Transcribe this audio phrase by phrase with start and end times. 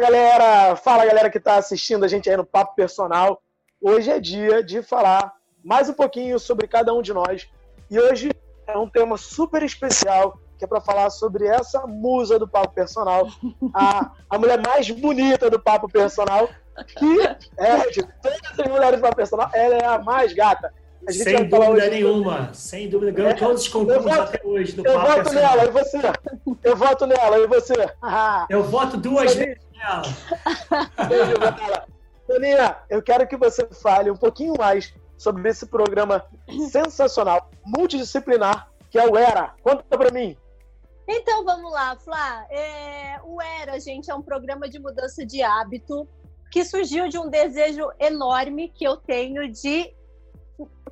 [0.00, 3.42] Galera, fala galera que está assistindo a gente aí no Papo Personal.
[3.80, 5.32] Hoje é dia de falar
[5.64, 7.48] mais um pouquinho sobre cada um de nós.
[7.90, 8.30] E hoje
[8.66, 13.28] é um tema super especial que é para falar sobre essa musa do Papo Personal,
[13.74, 16.48] a, a mulher mais bonita do Papo Personal,
[16.98, 17.20] que
[17.58, 20.72] é de todas as mulheres do Papo Personal, ela é a mais gata.
[21.08, 23.12] Sem dúvida nenhuma, sem dúvida.
[23.12, 25.98] Ganhou é, todos os concursos até hoje do Eu voto nela, e você?
[26.64, 27.74] Eu voto nela, e você?
[28.50, 29.65] eu voto duas vezes.
[31.08, 31.86] Beijo, nela.
[32.26, 36.26] Toninha, eu quero que você fale um pouquinho mais sobre esse programa
[36.70, 39.54] sensacional, multidisciplinar, que é o ERA.
[39.62, 40.36] Conta pra mim.
[41.08, 42.46] Então vamos lá, Flá.
[42.50, 46.08] É, o ERA, gente, é um programa de mudança de hábito
[46.50, 49.94] que surgiu de um desejo enorme que eu tenho de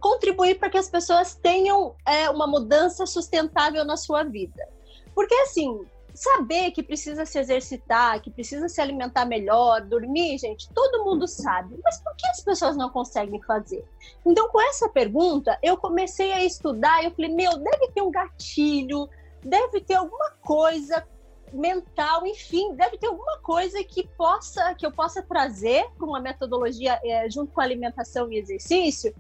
[0.00, 4.68] contribuir para que as pessoas tenham é, uma mudança sustentável na sua vida.
[5.14, 11.04] Porque, assim, saber que precisa se exercitar, que precisa se alimentar melhor, dormir, gente, todo
[11.04, 11.76] mundo sabe.
[11.82, 13.84] Mas por que as pessoas não conseguem fazer?
[14.24, 19.08] Então, com essa pergunta, eu comecei a estudar eu falei, meu, deve ter um gatilho,
[19.42, 21.06] deve ter alguma coisa
[21.52, 27.00] mental, enfim, deve ter alguma coisa que possa que eu possa trazer com uma metodologia
[27.04, 29.14] é, junto com alimentação e exercício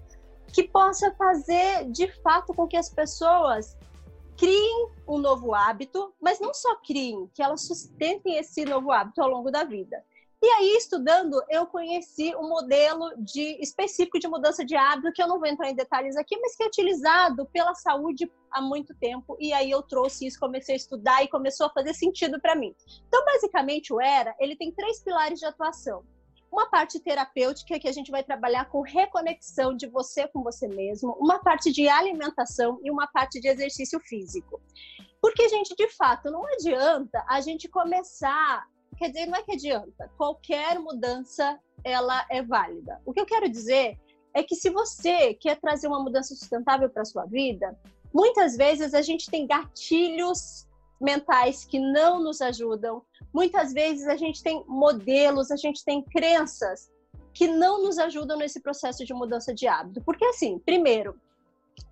[0.52, 3.76] que possa fazer de fato com que as pessoas
[4.36, 9.28] criem um novo hábito, mas não só criem, que elas sustentem esse novo hábito ao
[9.28, 10.04] longo da vida.
[10.42, 15.26] E aí, estudando, eu conheci um modelo de, específico de mudança de hábito, que eu
[15.26, 19.38] não vou entrar em detalhes aqui, mas que é utilizado pela saúde há muito tempo.
[19.40, 22.74] E aí eu trouxe isso, comecei a estudar e começou a fazer sentido para mim.
[23.08, 26.04] Então, basicamente, o ERA, ele tem três pilares de atuação
[26.54, 31.12] uma parte terapêutica que a gente vai trabalhar com reconexão de você com você mesmo,
[31.18, 34.60] uma parte de alimentação e uma parte de exercício físico.
[35.20, 40.08] Porque, gente, de fato, não adianta a gente começar, quer dizer, não é que adianta,
[40.16, 43.00] qualquer mudança ela é válida.
[43.04, 43.98] O que eu quero dizer
[44.32, 47.76] é que se você quer trazer uma mudança sustentável para sua vida,
[48.12, 50.68] muitas vezes a gente tem gatilhos
[51.00, 53.02] mentais que não nos ajudam.
[53.32, 56.90] Muitas vezes a gente tem modelos, a gente tem crenças
[57.32, 60.02] que não nos ajudam nesse processo de mudança de hábito.
[60.02, 61.18] Porque assim, primeiro,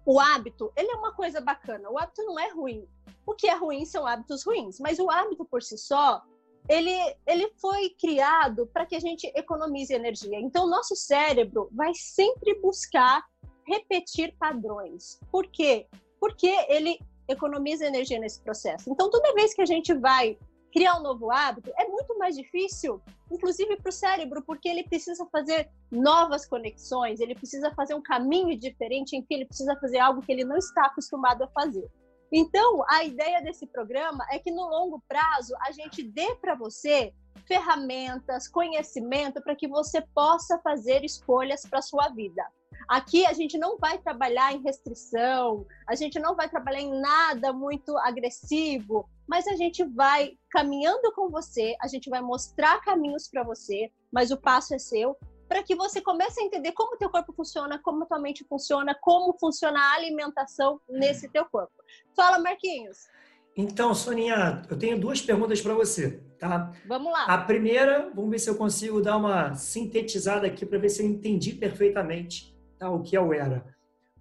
[0.06, 1.90] o hábito, ele é uma coisa bacana.
[1.90, 2.86] O hábito não é ruim.
[3.26, 6.22] O que é ruim são hábitos ruins, mas o hábito por si só,
[6.68, 6.92] ele,
[7.26, 10.38] ele foi criado para que a gente economize energia.
[10.40, 13.24] Então, o nosso cérebro vai sempre buscar
[13.66, 15.18] repetir padrões.
[15.30, 15.86] Por quê?
[16.20, 18.90] Porque ele economiza energia nesse processo.
[18.90, 20.38] Então, toda vez que a gente vai
[20.72, 23.00] criar um novo hábito, é muito mais difícil,
[23.30, 28.58] inclusive para o cérebro, porque ele precisa fazer novas conexões, ele precisa fazer um caminho
[28.58, 31.86] diferente, enfim, ele precisa fazer algo que ele não está acostumado a fazer.
[32.32, 37.12] Então, a ideia desse programa é que no longo prazo a gente dê para você
[37.46, 42.42] ferramentas, conhecimento para que você possa fazer escolhas para sua vida.
[42.88, 47.52] Aqui a gente não vai trabalhar em restrição, a gente não vai trabalhar em nada
[47.52, 53.42] muito agressivo, mas a gente vai caminhando com você, a gente vai mostrar caminhos para
[53.42, 55.16] você, mas o passo é seu,
[55.48, 58.44] para que você comece a entender como o teu corpo funciona, como a tua mente
[58.44, 61.72] funciona, como funciona a alimentação nesse teu corpo.
[62.16, 63.08] Fala, Marquinhos.
[63.54, 66.72] Então, Soninha, eu tenho duas perguntas para você, tá?
[66.86, 67.26] Vamos lá.
[67.26, 71.06] A primeira, vamos ver se eu consigo dar uma sintetizada aqui para ver se eu
[71.06, 72.51] entendi perfeitamente
[72.82, 72.90] tá?
[72.90, 73.64] o que é o ERA.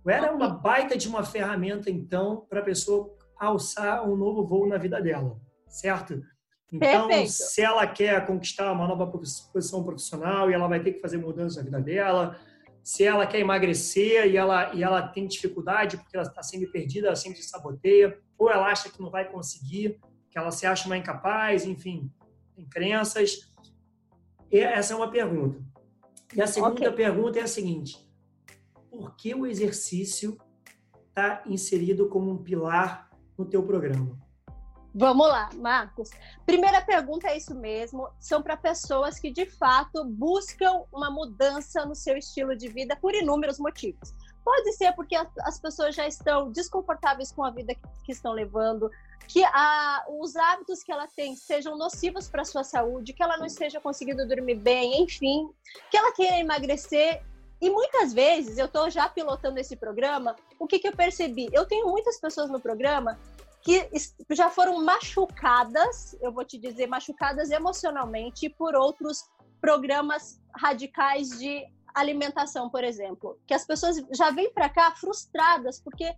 [0.04, 4.46] O ERA é uma baita de uma ferramenta, então, para a pessoa alçar um novo
[4.46, 6.22] voo na vida dela, certo?
[6.72, 7.32] Então, Perfeito.
[7.32, 11.60] se ela quer conquistar uma nova posição profissional e ela vai ter que fazer mudança
[11.60, 12.40] na vida dela,
[12.84, 17.08] se ela quer emagrecer e ela, e ela tem dificuldade porque ela está sempre perdida,
[17.08, 20.86] ela sempre se saboteia, ou ela acha que não vai conseguir, que ela se acha
[20.86, 22.12] uma incapaz, enfim,
[22.56, 23.54] tem crenças.
[24.50, 25.62] E essa é uma pergunta.
[26.34, 26.92] E a segunda okay.
[26.92, 27.98] pergunta é a seguinte:
[28.92, 30.38] por que o exercício
[31.08, 34.20] está inserido como um pilar no teu programa?
[34.94, 36.10] Vamos lá, Marcos.
[36.46, 38.10] Primeira pergunta é isso mesmo.
[38.20, 43.16] São para pessoas que de fato buscam uma mudança no seu estilo de vida por
[43.16, 44.14] inúmeros motivos.
[44.44, 47.74] Pode ser porque as pessoas já estão desconfortáveis com a vida
[48.04, 48.92] que estão levando,
[49.28, 53.38] que a, os hábitos que ela tem sejam nocivos para a sua saúde, que ela
[53.38, 55.50] não esteja conseguindo dormir bem, enfim,
[55.90, 57.24] que ela queira emagrecer
[57.62, 61.48] e muitas vezes eu estou já pilotando esse programa, o que, que eu percebi?
[61.54, 63.20] Eu tenho muitas pessoas no programa
[63.64, 63.88] que
[64.32, 69.30] já foram machucadas, eu vou te dizer, machucadas emocionalmente por outros
[69.62, 71.64] programas radicais de
[71.94, 73.38] alimentação, por exemplo.
[73.46, 76.12] Que as pessoas já vêm para cá frustradas porque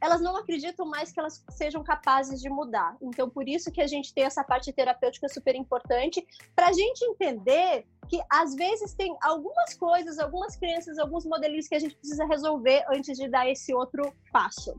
[0.00, 2.96] elas não acreditam mais que elas sejam capazes de mudar.
[3.00, 7.04] Então, por isso que a gente tem essa parte terapêutica super importante, para a gente
[7.04, 12.24] entender que às vezes tem algumas coisas, algumas crenças, alguns modelos que a gente precisa
[12.26, 14.74] resolver antes de dar esse outro passo.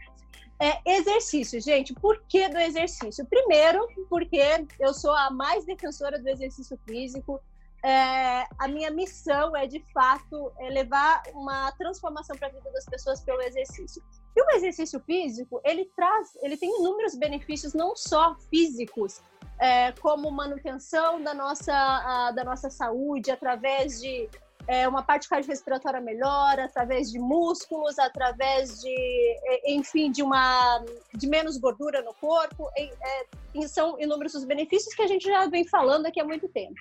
[0.62, 1.94] É, exercício, gente.
[1.94, 3.26] Por que do exercício?
[3.26, 4.42] Primeiro, porque
[4.80, 7.40] eu sou a mais defensora do exercício físico.
[7.82, 12.84] É, a minha missão é, de fato, é levar uma transformação para a vida das
[12.86, 14.04] pessoas pelo exercício.
[14.40, 19.22] E o exercício físico, ele traz, ele tem inúmeros benefícios, não só físicos,
[19.60, 24.30] é, como manutenção da nossa, a, da nossa saúde, através de
[24.66, 31.58] é, uma parte cardiorrespiratória melhor, através de músculos, através de, enfim, de uma de menos
[31.58, 32.70] gordura no corpo.
[32.78, 36.80] É, são inúmeros os benefícios que a gente já vem falando aqui há muito tempo.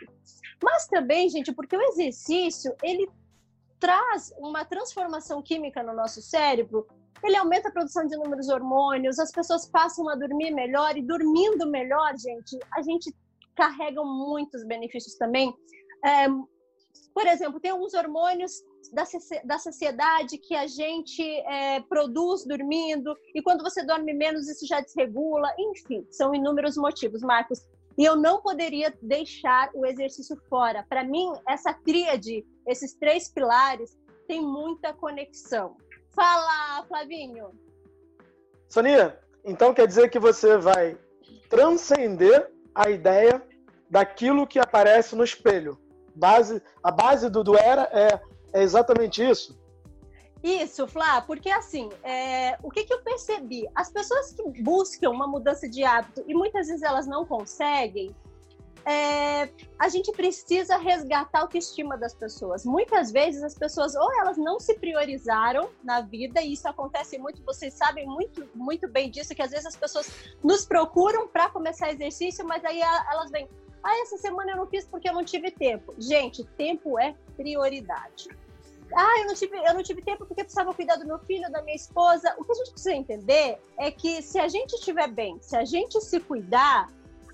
[0.63, 3.11] Mas também, gente, porque o exercício ele
[3.81, 6.87] traz uma transformação química no nosso cérebro
[7.23, 11.67] ele aumenta a produção de inúmeros hormônios, as pessoas passam a dormir melhor e dormindo
[11.67, 13.15] melhor, gente, a gente
[13.57, 15.53] carrega muitos benefícios também.
[16.05, 16.29] É,
[17.15, 18.53] por exemplo, tem alguns hormônios
[18.93, 19.05] da,
[19.45, 24.81] da sociedade que a gente é, produz dormindo, e quando você dorme menos, isso já
[24.81, 25.53] desregula.
[25.59, 27.61] Enfim, são inúmeros motivos, Marcos.
[27.99, 30.87] E eu não poderia deixar o exercício fora.
[30.89, 33.99] Para mim, essa tríade, esses três pilares,
[34.29, 35.77] tem muita conexão.
[36.11, 37.51] Fala, Flavinho.
[38.69, 40.99] Sonia, então quer dizer que você vai
[41.49, 43.43] transcender a ideia
[43.89, 45.79] daquilo que aparece no espelho
[46.19, 48.21] base, a base do, do Era é,
[48.53, 49.59] é exatamente isso?
[50.43, 53.67] Isso, Flá, porque assim, é, o que, que eu percebi?
[53.75, 58.15] As pessoas que buscam uma mudança de hábito e muitas vezes elas não conseguem,
[58.89, 62.65] é, a gente precisa resgatar a autoestima das pessoas.
[62.65, 67.43] Muitas vezes as pessoas ou elas não se priorizaram na vida, e isso acontece muito,
[67.45, 70.11] vocês sabem muito, muito bem disso, que às vezes as pessoas
[70.43, 73.47] nos procuram para começar exercício, mas aí elas vêm,
[73.83, 75.95] ah, essa semana eu não fiz porque eu não tive tempo.
[75.99, 78.29] Gente, tempo é prioridade.
[78.95, 81.61] Ah, eu não tive, eu não tive tempo porque precisava cuidar do meu filho, da
[81.61, 82.35] minha esposa.
[82.39, 85.65] O que a gente precisa entender é que se a gente estiver bem, se a
[85.65, 86.91] gente se cuidar,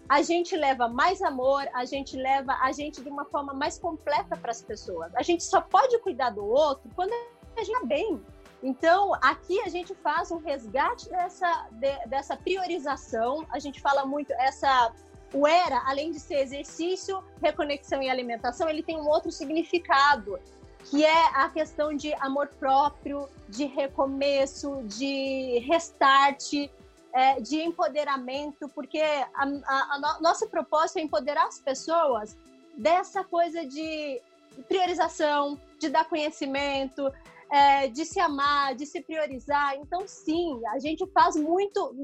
[0.08, 4.36] a gente leva mais amor, a gente leva a gente de uma forma mais completa
[4.36, 5.14] para as pessoas.
[5.14, 8.20] A gente só pode cuidar do outro quando a gente está bem.
[8.62, 13.46] Então, aqui a gente faz um resgate dessa, de, dessa priorização.
[13.50, 14.92] A gente fala muito essa
[15.34, 20.38] o ERA, além de ser exercício, reconexão e alimentação, ele tem um outro significado,
[20.84, 26.70] que é a questão de amor próprio, de recomeço, de restart,
[27.14, 32.36] é, de empoderamento, porque a, a, a nosso propósito é empoderar as pessoas
[32.76, 34.20] dessa coisa de
[34.68, 37.08] priorização, de dar conhecimento,
[37.52, 39.76] é, de se amar, de se priorizar.
[39.76, 41.94] Então, sim, a gente faz muito.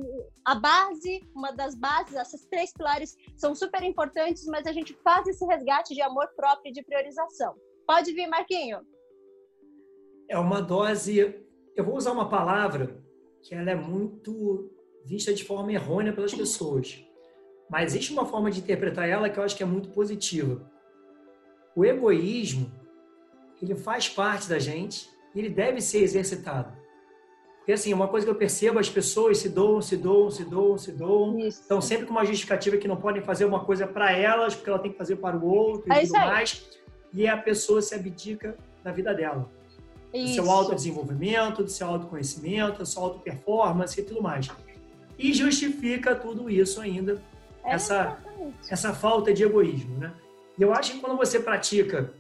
[0.45, 5.27] A base, uma das bases, esses três pilares são super importantes, mas a gente faz
[5.27, 7.57] esse resgate de amor próprio e de priorização.
[7.85, 8.81] Pode vir, Marquinho.
[10.29, 11.45] É uma dose.
[11.75, 13.03] Eu vou usar uma palavra
[13.43, 14.71] que ela é muito
[15.05, 17.05] vista de forma errônea pelas pessoas.
[17.69, 20.61] Mas existe uma forma de interpretar ela que eu acho que é muito positiva.
[21.77, 22.71] O egoísmo,
[23.63, 26.81] ele faz parte da gente, ele deve ser exercitado.
[27.59, 30.79] Porque, assim, uma coisa que eu percebo, as pessoas se doam, se doam, se doam,
[30.79, 31.39] se doam.
[31.39, 31.61] Isso.
[31.61, 34.79] Estão sempre com uma justificativa que não podem fazer uma coisa para elas, porque ela
[34.79, 36.67] tem que fazer para o outro é e tudo mais.
[37.13, 39.49] E a pessoa se abdica da vida dela.
[40.13, 40.27] Isso.
[40.27, 44.49] Do seu autodesenvolvimento, do seu autoconhecimento, da sua auto-performance e tudo mais.
[45.21, 47.23] E justifica tudo isso ainda,
[47.63, 48.17] é essa,
[48.71, 50.15] essa falta de egoísmo, né?
[50.59, 52.11] E eu acho que quando você pratica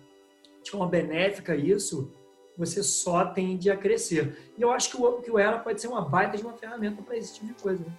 [0.62, 2.12] de forma benéfica isso,
[2.58, 4.52] você só tende a crescer.
[4.58, 7.00] E eu acho que o, que o Ela pode ser uma baita de uma ferramenta
[7.02, 7.82] para esse tipo de coisa.
[7.82, 7.92] Né?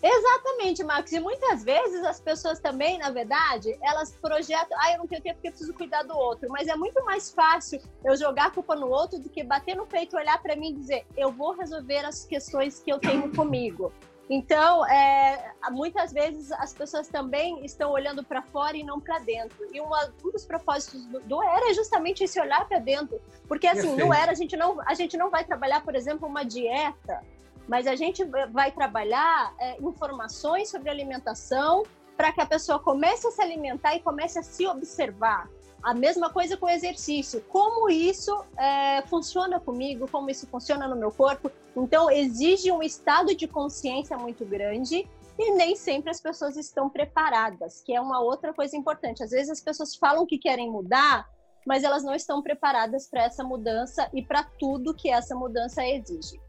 [0.00, 1.10] Exatamente, Max.
[1.10, 5.34] E muitas vezes as pessoas também, na verdade, elas projetam, ah, eu não tenho tempo
[5.36, 6.48] porque eu preciso cuidar do outro.
[6.50, 9.88] Mas é muito mais fácil eu jogar a culpa no outro do que bater no
[9.88, 13.92] peito, olhar para mim e dizer, eu vou resolver as questões que eu tenho comigo.
[14.28, 19.56] Então, é, muitas vezes as pessoas também estão olhando para fora e não para dentro.
[19.72, 23.20] E uma, um dos propósitos do, do, ERA é justamente esse olhar para dentro.
[23.46, 24.06] Porque, assim, Perfeito.
[24.06, 27.22] no ERA a gente, não, a gente não vai trabalhar, por exemplo, uma dieta,
[27.68, 31.84] mas a gente vai trabalhar é, informações sobre alimentação
[32.16, 35.48] para que a pessoa comece a se alimentar e comece a se observar.
[35.82, 37.40] A mesma coisa com o exercício.
[37.48, 41.50] Como isso é, funciona comigo, como isso funciona no meu corpo.
[41.76, 47.82] Então, exige um estado de consciência muito grande e nem sempre as pessoas estão preparadas,
[47.82, 49.22] que é uma outra coisa importante.
[49.22, 51.28] Às vezes as pessoas falam que querem mudar,
[51.66, 56.40] mas elas não estão preparadas para essa mudança e para tudo que essa mudança exige.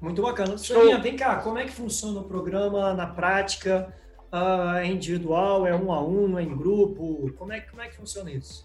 [0.00, 0.56] Muito bacana.
[0.58, 3.92] Soninha, vem cá, como é que funciona o programa na prática?
[4.32, 7.32] Uh, é individual, é um a um, é em grupo?
[7.38, 8.62] Como é, como é que funciona isso?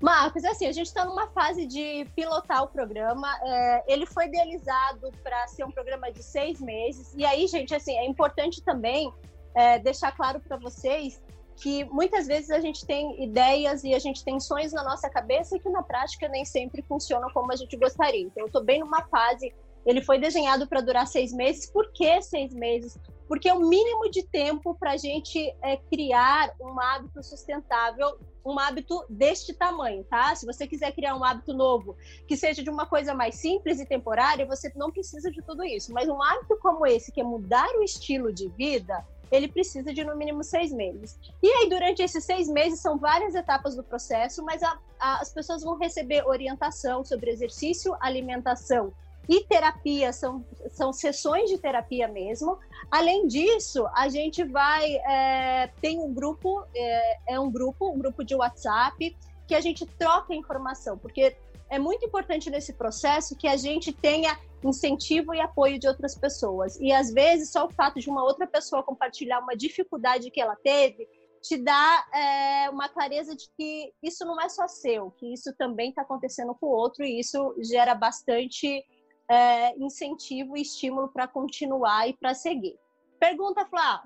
[0.00, 3.28] Marcos, é assim, a gente está numa fase de pilotar o programa.
[3.42, 7.14] É, ele foi idealizado para ser um programa de seis meses.
[7.16, 9.10] E aí, gente, assim, é importante também
[9.54, 11.20] é, deixar claro para vocês
[11.56, 15.58] que muitas vezes a gente tem ideias e a gente tem sonhos na nossa cabeça
[15.58, 18.20] que na prática nem sempre funcionam como a gente gostaria.
[18.20, 19.54] Então, eu estou bem numa fase.
[19.86, 21.70] Ele foi desenhado para durar seis meses.
[21.70, 22.98] Por que seis meses?
[23.28, 28.58] Porque é o mínimo de tempo para a gente é, criar um hábito sustentável, um
[28.58, 30.34] hábito deste tamanho, tá?
[30.34, 33.86] Se você quiser criar um hábito novo, que seja de uma coisa mais simples e
[33.86, 35.92] temporária, você não precisa de tudo isso.
[35.92, 40.04] Mas um hábito como esse, que é mudar o estilo de vida, ele precisa de
[40.04, 41.18] no mínimo seis meses.
[41.42, 45.32] E aí, durante esses seis meses, são várias etapas do processo, mas a, a, as
[45.32, 48.92] pessoas vão receber orientação sobre exercício, alimentação
[49.28, 52.58] e terapia, são, são sessões de terapia mesmo.
[52.90, 54.94] Além disso, a gente vai.
[54.96, 59.16] É, tem um grupo, é, é um grupo, um grupo de WhatsApp,
[59.46, 61.36] que a gente troca informação, porque
[61.68, 66.78] é muito importante nesse processo que a gente tenha incentivo e apoio de outras pessoas.
[66.80, 70.56] E às vezes só o fato de uma outra pessoa compartilhar uma dificuldade que ela
[70.56, 71.08] teve
[71.42, 75.90] te dá é, uma clareza de que isso não é só seu, que isso também
[75.90, 78.84] está acontecendo com o outro e isso gera bastante
[79.28, 82.76] é, incentivo e estímulo para continuar e para seguir.
[83.18, 84.02] Pergunta, Flá.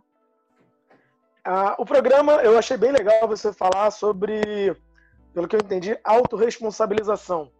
[1.44, 4.76] Ah, o programa, eu achei bem legal você falar sobre,
[5.32, 7.50] pelo que eu entendi, autorresponsabilização.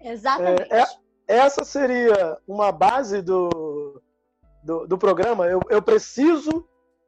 [0.00, 0.72] Exatamente.
[0.72, 0.86] É, é,
[1.26, 4.00] essa seria uma base do,
[4.62, 5.46] do, do programa?
[5.46, 6.66] Eu, eu preciso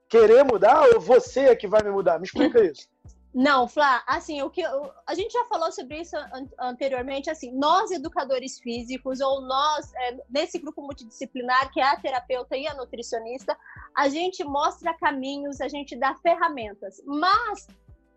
[0.09, 2.19] querer mudar ou você é que vai me mudar?
[2.19, 2.89] Me explica isso.
[3.33, 6.17] Não, Flá, assim, o que a gente já falou sobre isso
[6.59, 12.57] anteriormente, assim, nós educadores físicos ou nós é, nesse grupo multidisciplinar que é a terapeuta
[12.57, 13.57] e a nutricionista,
[13.97, 17.69] a gente mostra caminhos, a gente dá ferramentas, mas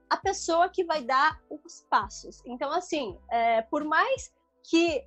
[0.10, 2.42] a pessoa que vai dar os passos.
[2.46, 5.06] Então, assim, é, por mais que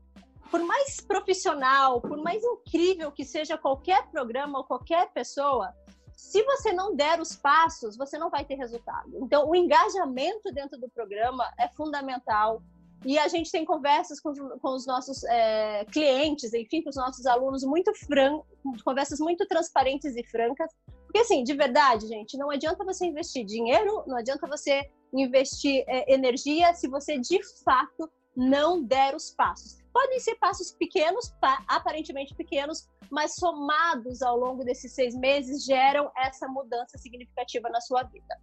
[0.50, 5.74] por mais profissional, por mais incrível que seja qualquer programa ou qualquer pessoa,
[6.16, 9.10] se você não der os passos, você não vai ter resultado.
[9.22, 12.62] Então, o engajamento dentro do programa é fundamental.
[13.04, 17.26] E a gente tem conversas com, com os nossos é, clientes, enfim, com os nossos
[17.26, 18.46] alunos, muito francas,
[18.82, 20.72] conversas muito transparentes e francas.
[21.04, 26.12] Porque, assim, de verdade, gente, não adianta você investir dinheiro, não adianta você investir é,
[26.12, 29.78] energia se você, de fato, não der os passos.
[29.96, 31.34] Podem ser passos pequenos,
[31.66, 38.02] aparentemente pequenos, mas somados ao longo desses seis meses geram essa mudança significativa na sua
[38.02, 38.36] vida.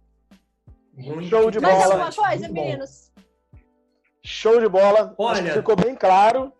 [0.92, 1.72] Muito Show de bola.
[1.72, 3.12] Mais alguma coisa, meninos?
[4.24, 5.14] Show de bola.
[5.16, 6.52] Olha, ficou bem claro.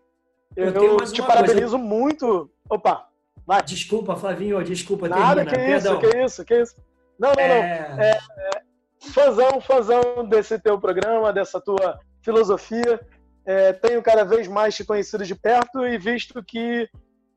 [0.55, 1.77] Eu, eu te parabenizo coisa.
[1.77, 2.49] muito.
[2.69, 3.09] Opa,
[3.45, 3.61] vai.
[3.63, 5.09] Desculpa, Flavinho, desculpa.
[5.09, 5.77] Nada, termina.
[5.77, 5.99] que Perdão.
[5.99, 6.75] isso, que isso, que isso.
[7.19, 7.89] Não, não, é...
[7.89, 8.01] não.
[8.01, 8.19] É, é,
[9.11, 13.05] fãzão, fãzão desse teu programa, dessa tua filosofia
[13.45, 16.89] é, tenho cada vez mais te conhecido de perto e visto que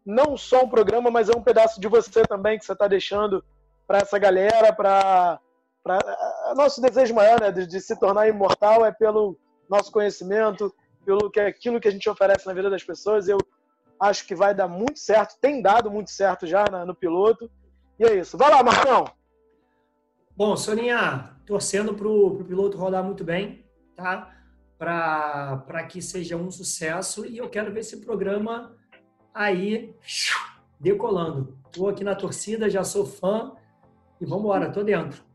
[0.04, 3.44] não só um programa, mas é um pedaço de você também que você está deixando
[3.86, 5.38] para essa galera, para
[6.56, 9.38] nosso desejo maior né, de, de, se tornar imortal é pelo
[9.68, 10.74] nosso conhecimento,
[11.04, 13.28] pelo que aquilo que a gente oferece na vida das pessoas.
[13.28, 13.38] Eu
[14.00, 17.50] acho que vai dar muito certo, tem dado muito certo já na, no piloto.
[17.98, 18.36] E é isso.
[18.36, 19.04] Vai lá, Marcão!
[20.36, 24.38] Bom, Soninha, torcendo para o piloto rodar muito bem, tá?
[24.78, 28.76] Para que seja um sucesso e eu quero ver esse programa
[29.35, 29.92] aí
[30.78, 31.58] decolando.
[31.66, 33.52] Estou aqui na torcida, já sou fã
[34.20, 35.27] e vamos embora, estou dentro.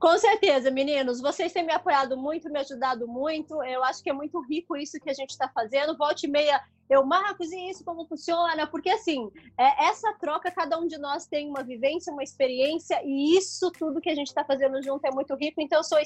[0.00, 1.20] Com certeza, meninos.
[1.20, 3.62] Vocês têm me apoiado muito, me ajudado muito.
[3.62, 5.94] Eu acho que é muito rico isso que a gente está fazendo.
[5.94, 8.66] Volte e meia, eu, Marcos, e isso como funciona?
[8.66, 13.36] Porque, assim, é, essa troca, cada um de nós tem uma vivência, uma experiência, e
[13.36, 15.60] isso tudo que a gente está fazendo junto é muito rico.
[15.60, 15.98] Então, eu sou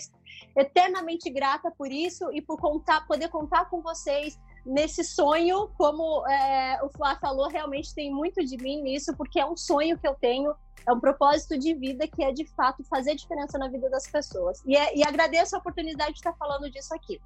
[0.57, 6.81] eternamente grata por isso e por contar, poder contar com vocês nesse sonho, como é,
[6.83, 10.15] o Flá falou, realmente tem muito de mim nisso, porque é um sonho que eu
[10.15, 10.55] tenho
[10.87, 14.63] é um propósito de vida que é de fato fazer diferença na vida das pessoas.
[14.67, 17.21] E, é, e agradeço a oportunidade de estar falando disso aqui.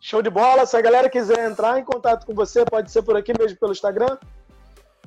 [0.00, 0.66] Show de bola.
[0.66, 3.72] Se a galera quiser entrar em contato com você, pode ser por aqui mesmo pelo
[3.72, 4.18] Instagram?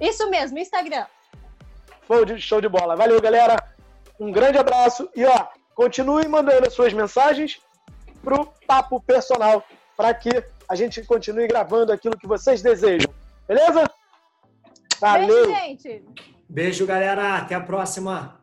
[0.02, 1.06] Isso mesmo, Instagram.
[2.40, 2.96] Show de bola.
[2.96, 3.56] Valeu, galera.
[4.20, 7.62] Um grande abraço e ó, continue mandando as suas mensagens
[8.24, 9.64] pro Papo Personal
[9.96, 13.12] para que a gente continue gravando aquilo que vocês desejam.
[13.47, 13.89] Beleza?
[15.00, 15.47] Valeu.
[15.47, 16.05] Beijo, gente.
[16.50, 17.38] Beijo, galera.
[17.38, 18.39] Até a próxima.